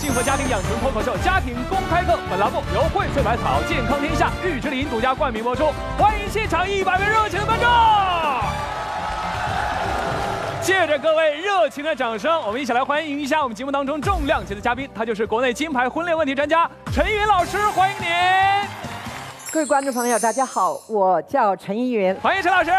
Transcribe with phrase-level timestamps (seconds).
[0.00, 5.70] 幸福家庭养成脱口秀《家庭公开课》，本栏目由荟萃百草健康天下玉之林独家冠名播出。
[5.98, 7.68] 欢迎现场一百位热情的观众！
[10.62, 18.08] 借着各位热情的掌声，我们一起来欢迎一下我们节目当中重量级的嘉宾，他就是国内金牌婚恋问题专家陈云老师，欢迎您！
[19.52, 22.14] 各位观众朋友，大家好，我叫陈依云。
[22.22, 22.70] 欢迎陈老师，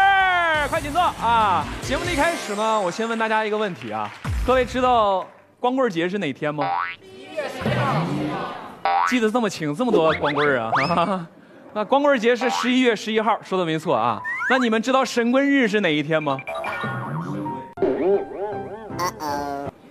[0.68, 1.64] 快请坐啊！
[1.82, 4.10] 节目的一开始呢，我先问大家一个问题啊，
[4.44, 5.24] 各位知道
[5.62, 6.68] 光棍节是哪天吗？
[7.00, 9.06] 一月十一号。
[9.06, 11.24] 记得这么清，这么多光棍啊！
[11.72, 14.20] 那光棍节是十一月十一号，说的没错啊。
[14.50, 16.36] 那你们知道神棍日是哪一天吗？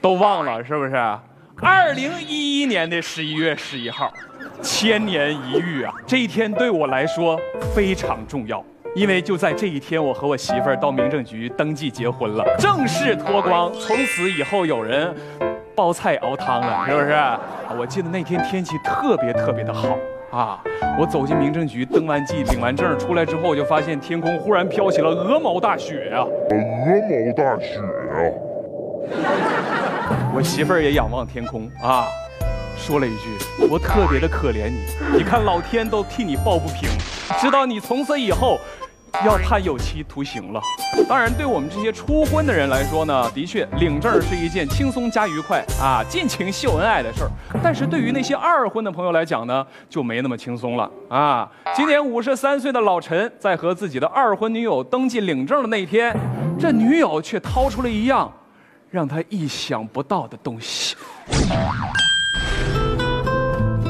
[0.02, 0.94] 都忘了是不是？
[1.62, 4.12] 二零一一年的十一月十一号，
[4.62, 5.94] 千年一遇啊！
[6.06, 7.40] 这一天对我来说
[7.74, 8.62] 非常重要，
[8.94, 15.16] 因为就在这一天，我和我媳妇儿到民政局登记结婚了，正式脱光，从此以后有人
[15.76, 17.16] 煲菜熬汤了，是不是？
[17.80, 19.98] 我记得那天天气特别特别的好
[20.32, 20.62] 啊！
[21.00, 26.20] 我走进民政局登完记领完证出来之后，我就发现天空忽然飘起了鹅毛大雪呀！
[26.20, 28.32] 鹅毛大雪呀！
[30.34, 32.06] 我媳妇儿也仰望天空啊，
[32.78, 33.38] 说了一句
[33.70, 36.90] ：“我特别的可怜你，你看老天都替你抱不平，
[37.40, 38.58] 知道你从此以后
[39.26, 40.62] 要判有期徒刑了。”
[41.08, 47.32] 当然，对我们这些初婚的人来说呢，的确领证是一件轻松加愉快啊，尽情秀恩爱的事儿。
[47.64, 51.50] 但是对于那些二婚的朋友来讲呢，就没那么轻松了啊。
[51.76, 56.16] 今年五十三岁的老陈在和自己的二婚女友登记领证的那天，
[56.60, 58.32] 这女友却掏出了一样。
[58.90, 60.98] 让他意想不到的东西。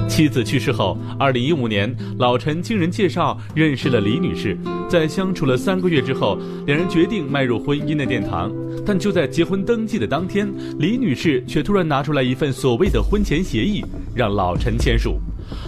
[0.08, 4.56] 妻子去世后，二零一五年，老陈经人介绍认识了李女士。
[4.92, 6.38] 在相处了三个月之后，
[6.68, 8.52] 两人决定迈入婚姻的殿堂。
[8.86, 15.18] 但就在结婚登记的当天，李女士却突然拿出来一份所谓的婚前协议，让老陈签署。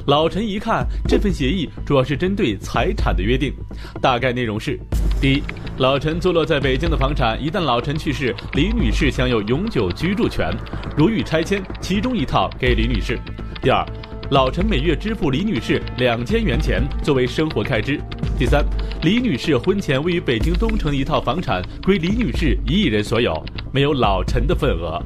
[0.07, 3.53] 老陈一看，这份协议主要是针对财产的约定，
[4.01, 4.77] 大概内容是：
[5.21, 5.43] 第一，
[5.77, 10.51] 老陈坐落在北京的房产，一旦老陈去世，李女士享有永久居住权，
[10.97, 13.15] 如遇拆迁，其中一套给李女士；
[13.61, 13.85] 第二，
[14.31, 17.97] 老陈每月支付李女士两千元钱作为生活开支；
[18.37, 18.65] 第三，
[19.03, 24.97] 李女士婚前位于北京东城的一套房产归李女士一人所有，没有老陈的份额。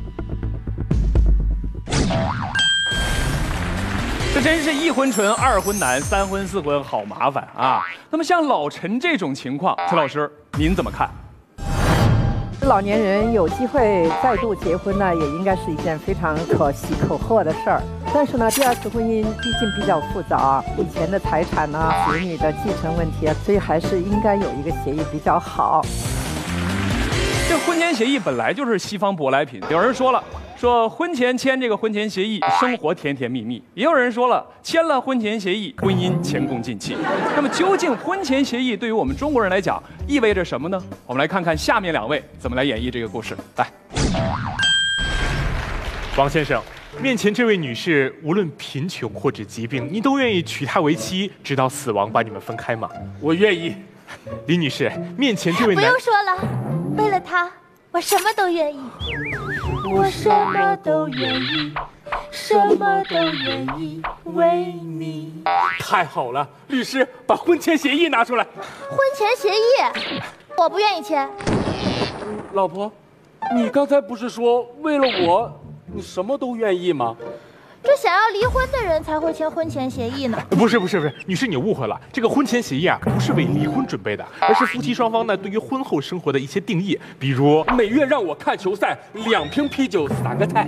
[4.35, 7.81] 这真是一婚纯，二婚难，三婚四婚好麻烦啊！
[8.11, 11.09] 那么像老陈这种情况，陈老师您怎么看？
[12.67, 17.81] 老年人有机会再度结婚呢，也应该是一件非常可喜可贺的事儿。
[18.17, 25.85] 但是呢，第二次婚姻毕竟比较复杂，以前的财产呢、子女的继承问题啊，所以还是应该有一个协议比较好。
[27.47, 30.23] 这婚前协议本来就是西方舶来品，有人说了。
[30.57, 33.63] 说婚前签这个婚前协议，生活甜甜蜜蜜。
[33.75, 36.97] 也有人说了，签了婚前协议，婚姻前功尽弃。
[37.35, 40.83] 那么究竟婚前协议对于我们中国人来讲意味着什么呢？
[41.05, 43.37] 我们来看看下面两位怎么来演绎这个故事。
[43.57, 43.67] 来，
[46.17, 46.59] 王先生，
[46.99, 52.89] 面前这位女士，无论贫穷或者疾病，你都愿意娶她为妻，直到死亡把你们分开吗？
[53.19, 53.75] 我愿意。
[54.47, 56.37] 李女士，面前这位不用说了，
[56.97, 57.51] 为了她，
[57.91, 58.79] 我什么都愿意。
[59.93, 61.73] 我什么都愿意，
[62.31, 65.43] 什么都愿意为你。
[65.79, 68.45] 太好了，律师，把婚前协议拿出来。
[68.89, 70.13] 婚前协议，
[70.57, 71.29] 我不愿意签。
[72.53, 72.91] 老婆，
[73.55, 75.61] 你刚才不是说为了我，
[75.93, 77.15] 你什么都愿意吗？
[77.81, 80.37] 这想要离婚的人才会签婚前协议呢。
[80.49, 90.67] 不是不是不是，女士你误会了，这个婚前协议啊，不是为离婚准备的，而是夫妻双方呢对于婚后生活的一些定义，比如每月让我看球赛，两瓶啤酒，三个菜。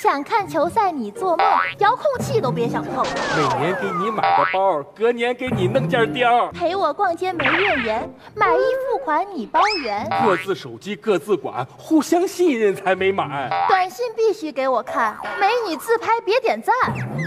[0.00, 1.44] 想看球赛你做梦，
[1.78, 3.04] 遥控器都别想碰。
[3.36, 6.52] 每年给你买个包，隔年给你弄件貂。
[6.52, 10.08] 陪我逛街没怨言，买衣付款你包圆。
[10.24, 13.50] 各自手机各自管，互相信任才美满。
[13.68, 16.72] 短信必须给我看，美女自拍别点赞。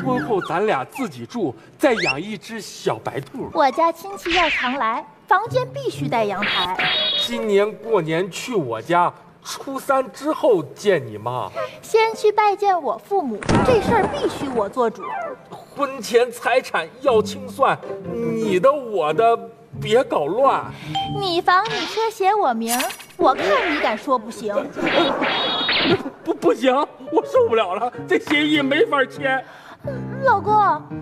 [0.05, 3.49] 婚后咱俩自己住，再养一只小白兔。
[3.51, 6.77] 我家亲戚要常来，房间必须带阳台。
[7.19, 9.13] 今年过年去我家。
[9.43, 11.49] 初三之后见你妈，
[11.81, 15.03] 先去拜见我父母，这事儿必须我做主。
[15.49, 17.77] 婚前财产要清算，
[18.13, 19.37] 你的我的
[19.81, 20.63] 别搞乱。
[21.19, 22.77] 你房你车写我名，
[23.17, 24.53] 我看你敢说不行？
[26.23, 26.73] 不不行，
[27.11, 29.43] 我受不了了，这协议没法签。
[30.23, 30.53] 老公，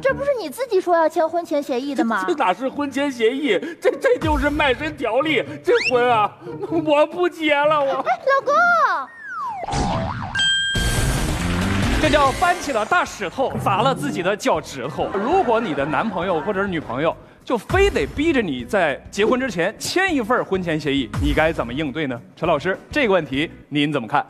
[0.02, 2.24] 这不是你自己说要签婚前协议的吗？
[2.28, 5.44] 这哪是婚前协议，这这就是卖身条例。
[5.64, 6.32] 这婚啊，
[6.70, 7.80] 我不结了。
[7.80, 8.04] 我老
[8.46, 8.54] 公，
[12.02, 15.10] 这叫搬起了大石头砸了自己的脚趾头。
[15.14, 22.20] 如果你的男朋友或者是女朋友就非得逼着你在结婚之前签一份婚前协议，你该怎么应对呢？
[22.38, 24.26] 陈老师，这个问题您怎么看？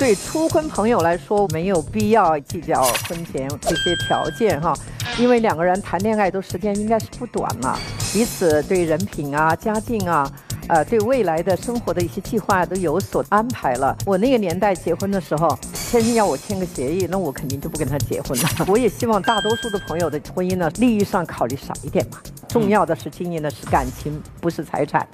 [0.00, 4.74] 对初婚朋友来说，没有必要计较婚前这些条件哈，
[5.18, 7.78] 因为两个人谈恋爱都时间应该是不短了，
[8.10, 10.26] 彼此对人品啊、家境啊。
[10.68, 13.94] 呃，对未来的生活的一些计划都有所安排了。
[14.06, 15.58] 我那个年代结婚的时候，
[15.90, 18.48] 天天要我签个协议，那我肯定就不跟他结婚了。
[18.68, 22.18] 我也希望大多数的朋友的婚姻呢，利益上考虑少一点嘛，
[22.48, 25.06] 重要的是经营的是感情，不是财产。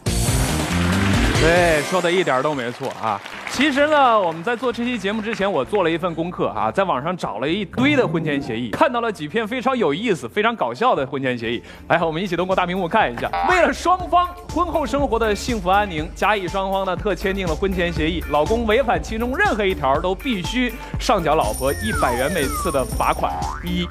[1.41, 3.21] 对，说的一点都没错啊。
[3.56, 11.62] 其实呢，我们在做这期节目之前，我做了一份功课啊，在网上找了一堆的婚前协议，看到了几篇非常有意思、非常搞笑的婚前协议。
[11.88, 13.31] 来，我们一起通过大屏幕看一下。
[13.49, 20.70] 为了双方婚后生活的幸福安宁，甲乙双方呢特签订了婚前协议，老公违反其中任何一条，都必须
[21.00, 23.32] 上缴老婆一百元每次的罚款。
[23.64, 23.88] 一，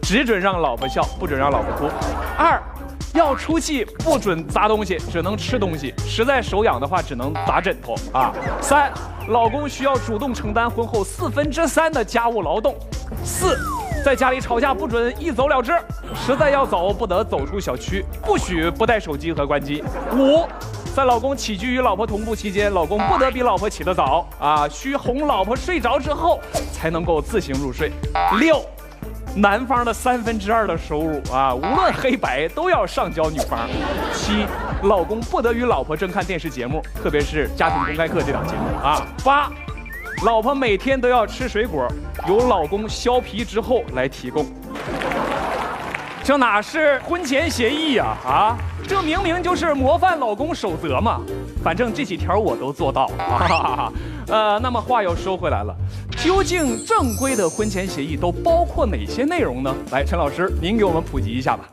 [0.00, 1.92] 只准让老婆笑，不准让老婆哭。
[2.38, 2.62] 二。
[3.18, 5.92] 要出气不准砸东西，只能吃东西。
[6.06, 8.32] 实在手痒的话，只能砸枕头啊。
[8.62, 8.92] 三，
[9.28, 12.76] 老公需要主动承担婚后四分之三的家务劳动。
[13.24, 13.58] 四，
[14.04, 15.72] 在家里吵架不准一走了之，
[16.14, 19.82] 实在要走不得走出小区，不许不带手机和关机。
[20.12, 20.46] 五，
[20.94, 26.38] 在老公起居与老婆同步期间，老公不得比老婆起得早啊，需哄老婆睡着之后
[26.72, 27.90] 才能够自行入睡。
[28.38, 28.64] 六。
[29.38, 33.68] 男方的三分之二的收入啊，无论黑白都要上交女方。
[34.12, 34.44] 七，
[34.82, 39.06] 老公不得与老婆正看电视节目，特别是家庭公开课这档节目啊。
[39.24, 39.48] 八，
[40.24, 41.86] 老婆每天都要吃水果，
[42.26, 44.44] 由老公削皮之后来提供。
[46.24, 48.16] 这哪是婚前协议呀？
[48.26, 48.58] 啊，
[48.88, 51.20] 这明明就是模范老公守则嘛。
[51.62, 53.92] 反正这几条我都做到了。
[54.28, 55.74] 呃，那么话又说回来了。
[56.22, 59.74] 究竟正规的婚前协议都包括哪些内容呢？
[59.90, 61.68] 来，陈老师，您给我们普及一下吧。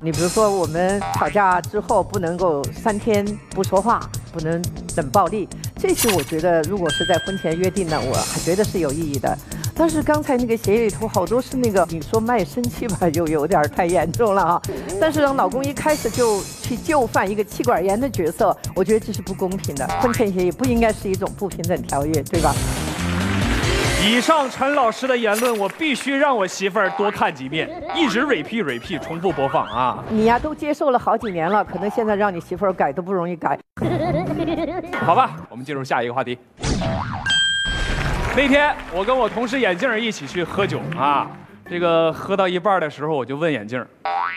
[0.00, 4.00] 你比如说，我们吵架之后不能够三天不说话，
[4.32, 4.60] 不能
[4.96, 9.38] 冷暴力，这些我觉得如果是在婚前约定呢，我还觉得是有意义的。
[9.82, 14.62] 但是刚才那个协议里头好多是那个，你说卖身契吧，就有点太严重了啊。
[15.00, 19.84] 但是让老公一开始就去就范一个气管炎的角色，我觉得这是不公平的。
[20.00, 22.54] 婚前协议不应该是一种不平等条约，对吧？
[24.06, 30.04] 以上陈老师的言论，我必须让我媳妇儿多看几遍，一直 repeat repeat 重复播放啊！
[30.08, 33.58] 你呀，都接受了好几年了，可能现在让你媳妇儿改都不容易改。
[35.00, 36.38] 好吧，我们进入下一个话题。
[38.34, 41.30] 那天我跟我同事眼镜一起去喝酒啊。
[41.70, 43.82] 这个喝到一半的时候，我就问眼镜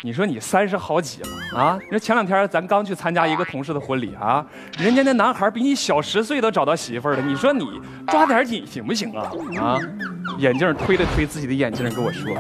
[0.04, 1.78] 你说你三十好几了啊？
[1.82, 4.46] 你说前两天咱刚去参加一个同事的婚礼啊，
[4.78, 9.32] 人家那男孩比你小十岁都找到媳妇了，你说你抓点紧行不行啊？
[9.60, 9.78] 啊？
[10.38, 12.32] 眼镜推了推自己的眼镜，跟我说：“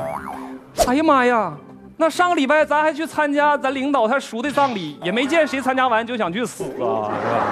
[0.87, 1.53] 哎呀妈呀，
[1.97, 7.45] 那上个礼拜咱还去参加咱领导他叔的葬礼，也没见谁参加完就想去死啊，是吧？”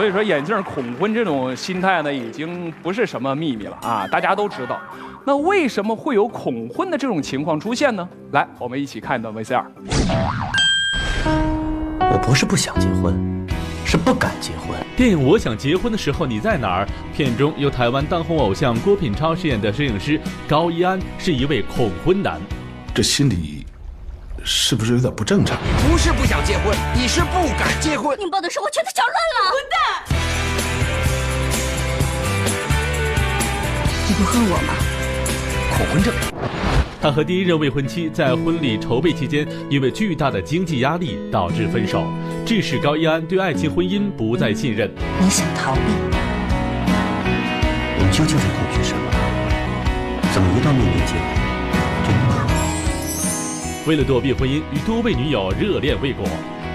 [0.00, 4.80] 所以说眼镜恐婚这种心态呢，已经不是什么秘密了啊，大家都知道。
[5.26, 8.08] 那为什么会有恐婚的这种情况出现呢？
[8.32, 9.62] 来，我们一起看一段 VCR。
[12.00, 13.14] 我不是不想结婚，
[13.84, 14.70] 是不敢结婚。
[14.96, 22.40] 电影《我想结婚的时候你在哪儿》片中由台湾当红偶像郭品超饰演的摄影师高一安是一位恐婚男。
[22.94, 23.59] 这心里
[24.44, 25.58] 是不是有点不正常？
[25.88, 28.18] 不是不想结婚，你是不敢结婚。
[28.18, 29.76] 拧爆的生活全都搅乱了，混蛋！
[34.08, 34.74] 你不恨我吗？
[35.76, 36.12] 恐婚症，
[37.00, 42.04] 他和第一任未婚妻在婚礼筹备期间，因为巨大的经济压力导致分手，
[42.46, 44.90] 致使高一安对爱情婚姻不再信任。
[45.20, 45.80] 你想逃避？
[47.98, 49.02] 我究竟在恐惧什么？
[50.32, 51.39] 怎么一到面临结婚
[53.86, 56.24] 为了躲避婚姻，与多位女友热恋未果，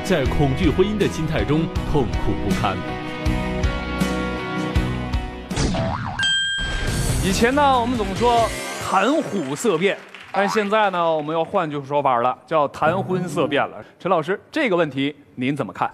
[0.04, 2.76] 在恐惧婚姻的心态中痛苦不堪。
[7.24, 8.48] 以前呢，我们总说。
[8.88, 9.98] 谈虎色变，
[10.32, 13.84] 但现在呢，我们要换句说法了，叫谈婚色变了。
[14.00, 15.90] 陈老师，这个问题您怎么看？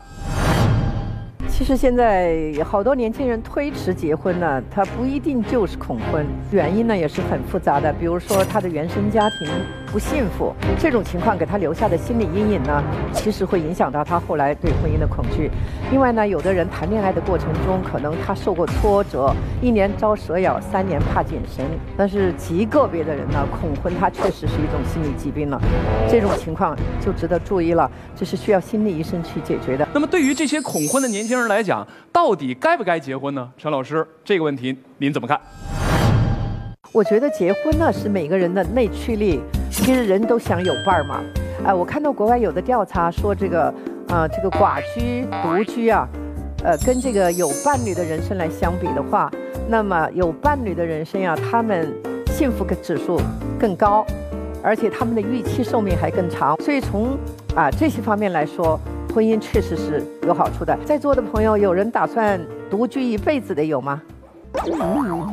[1.48, 7.94] 其实现在好多年轻人推迟结婚呢，他不一定就是恐婚，原因呢也是很复杂的。
[7.94, 9.48] 比如说他的原生家庭
[9.91, 12.81] 不幸福，这种情况给他留下的心理阴影呢，
[13.12, 15.51] 其实会影响到他后来对婚姻的恐惧。
[15.91, 21.65] 另外呢，有的人谈恋爱的过程中，可能他受过挫折，一年遭蛇咬，三年怕井绳。
[21.98, 25.62] 但是极个别的人呢，恐婚他确实是一种心理疾病了，
[26.10, 26.74] 这种情况
[27.05, 29.86] 就值得注意了，这是需要心理医生去解决的。
[29.93, 33.51] 那么对于这些恐婚的年轻人，来讲，到底该不该结婚呢？
[33.57, 35.38] 陈老师，这个问题您怎么看？
[36.93, 39.39] 我觉得结婚呢是每个人的内驱力，
[39.72, 41.22] 其实人都想有伴儿嘛。
[41.63, 43.74] 哎，我看到国外有的调查说，这个
[44.10, 46.08] 啊、这个寡居、独居啊，
[46.63, 49.32] 呃，跟这个有伴侣的人生来相比的话，
[49.70, 51.92] 那么有伴侣的人生呀、他们
[52.28, 53.20] 幸福的指数
[53.58, 54.06] 更高，
[54.62, 56.60] 而且他们的预期寿命还更长。
[56.62, 57.18] 所以从
[57.56, 58.80] 啊、这些方面来说，
[59.13, 60.78] 婚姻确实是有好处的。
[60.86, 64.01] 在座的朋友，有人打算独居一辈子的有吗？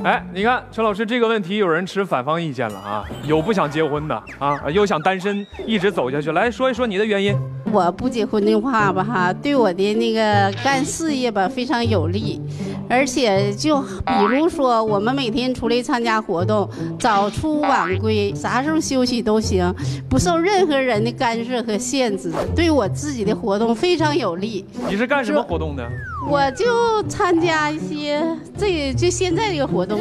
[0.05, 7.37] 哎，你看陈老师这个问题，有人持反方意见了啊，有不想结婚的啊，又想单身一直走下去，来说一说你的原因。
[7.73, 12.41] 我不结婚的话吧，哈，对我的那个干事业吧非常有利，
[12.89, 19.75] 而且就比如说我们每天出来参加活动，早出晚归，啥时候休息都行，
[20.09, 24.65] 不受任何人的干涉和限制，对我自己的活动非常有利。
[24.89, 25.87] 你是干什么活动的？
[26.27, 28.23] 我就参加一些
[28.57, 30.01] 这就现在这个活动。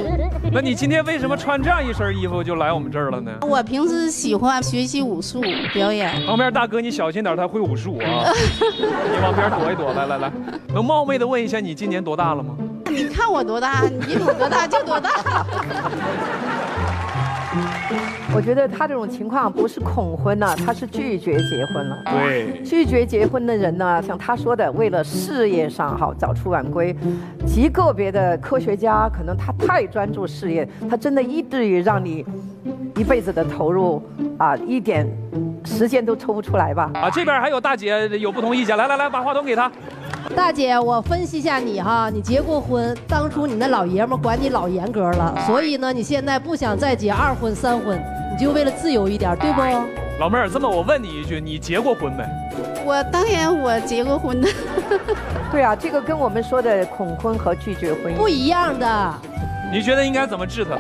[0.52, 3.32] 那你今天为什么穿这样一身衣服就来我们这儿了呢？
[3.42, 5.42] 我平时喜欢学习武术
[5.74, 6.26] 表演。
[6.26, 8.32] 旁边大哥，你小心点，他会武术啊！
[8.70, 10.32] 你往边躲一躲，来来来，
[10.74, 12.56] 能冒昧的问一下，你今年多大了吗？
[12.90, 15.46] 你看我多大，你有多大就多大。
[18.38, 21.98] 我觉得他这种情况不是恐婚呢、他是拒绝结婚了。
[22.06, 26.96] 对拒绝结婚的人呢，像他说的，为了事业上好早出晚归，
[27.48, 32.24] 极个别的科学家可能他太专注事业，他真的以至于让你
[32.96, 34.04] 一辈子的投入
[34.38, 35.08] 啊，一点
[35.66, 36.92] 时间都抽不出来吧？
[36.94, 39.72] 啊，这边还有大姐有不同意见，来来来，把话筒给她。
[40.36, 48.00] 大姐，我分析一下你哈，你结过婚，当初你那老爷们管你老严格了，所以呢，你现在不想再结二婚三婚，
[48.38, 49.62] 你就为了自由一点，对不？
[50.20, 52.24] 老妹儿，这么我问你一句，你结过婚没？
[52.86, 54.48] 我当然我结过婚的。
[55.52, 59.14] 对啊，这个跟我们说的恐婚和拒绝婚姻不一样的。
[59.74, 60.78] 你觉得应该怎么治他？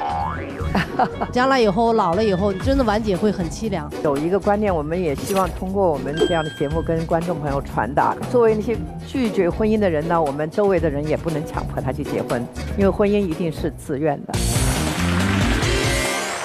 [1.34, 3.92] 将来以后老了以后，你真的婉姐会很凄凉。
[4.04, 8.16] 有一个观念，我们也希望通过我们这样的节目跟观众朋友传达。
[8.32, 12.46] 作为那些拒绝婚姻的人呢，我们周围的人也不能强迫他去结婚，
[12.78, 14.34] 因为婚姻一定是自愿的。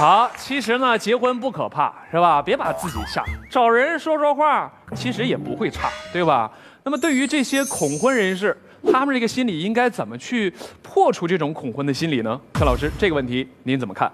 [0.02, 2.42] 好，其实呢，结婚不可怕，是吧？
[2.42, 6.50] 别把自己吓，找人说说话，其实也不会差，对吧？
[6.82, 12.40] 那么对于这些恐婚人士，他们这个心理应该怎么去破除这种恐婚的心理呢？
[12.52, 14.10] 柯老师，这个问题您怎么看？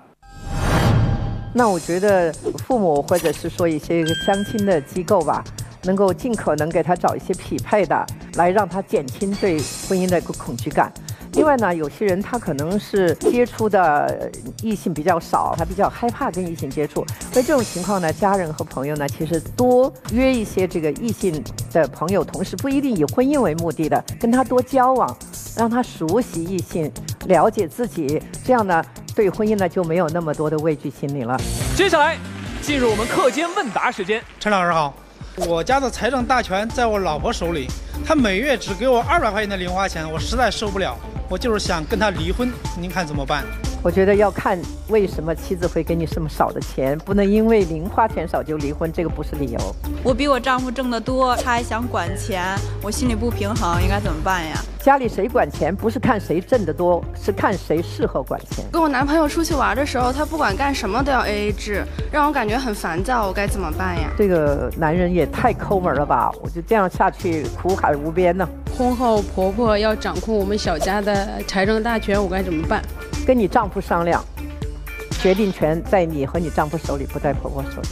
[1.54, 2.30] 那我觉得
[2.66, 5.42] 父母或者是说一些相亲的机构吧，
[5.85, 8.04] 能够尽可能给他找一些匹配的，
[8.35, 9.57] 来让他减轻对
[9.88, 10.92] 婚姻的一个恐惧感。
[11.35, 14.28] 另外呢，有些人他可能是接触的呃
[14.62, 21.42] 异性比较少，他比较害怕跟异性接触，所以这种情况呢，家人和朋友呢，其实多约一些这个异性
[21.73, 25.16] 的朋友，同时不一定以婚姻为目的的，跟他多交往，
[25.56, 26.90] 让他熟悉异性，
[27.26, 31.38] 了解自己，这样呢，对婚姻呢就没有那么多的畏惧心理了。
[31.76, 32.16] 接下来
[32.61, 34.23] 进入我们课间问答时间。
[34.40, 34.92] 陈老师好，
[35.47, 37.68] 我家的财政大权在我老婆手里，
[38.04, 40.97] 她每月只给我二百块钱的零花钱，我实在受不了，
[41.30, 43.44] 我就是想跟他离婚，您看怎么办？
[43.82, 44.58] 我觉得要看
[44.88, 49.58] 为什么妻子会给你这么少的钱，不能因为零花钱少就离婚，这个不是理由。
[50.02, 54.56] 我比我丈夫挣得多，他还想管钱，我心里不平衡，应该怎么办呀？
[54.80, 58.64] 家里谁管钱，不是看谁挣得多，是看谁适合管钱。
[58.73, 64.11] 跟我男朋友出去玩的时候，他不管干什么都要 AA 制，让我感觉很烦躁，我该怎么办呀？
[64.16, 66.32] 这个男人也太抠门了吧！
[66.42, 68.49] 我就这样下去，苦海无边呢。
[68.78, 72.80] 婚后婆婆要掌控我们小家的财政大权，我该怎么办？
[73.26, 74.25] 跟你丈夫商量，
[75.20, 77.88] 决定权在你和你丈夫手里，不在婆婆手里。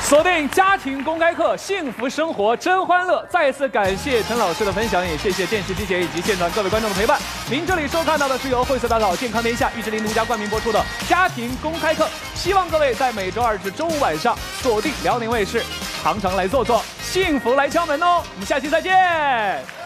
[0.00, 3.26] 锁定家庭公开课，幸福生活真欢乐。
[3.28, 7.18] 再次感谢陈老师的分享，也谢谢电视机前以及现场各位观众的陪伴。
[7.50, 12.06] 您这里收看到的是由惠色大考健康天下玉之林独家冠名播出的家庭公开课，
[12.36, 15.60] 希望各位在每周二至周五晚上锁定辽宁卫视，
[16.04, 18.22] 常常来坐坐，幸福来敲门哦。
[18.34, 19.83] 我们下期再见。